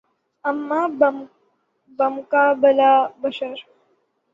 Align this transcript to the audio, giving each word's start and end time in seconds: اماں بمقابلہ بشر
اماں 0.45 0.87
بمقابلہ 1.97 2.93
بشر 3.21 3.55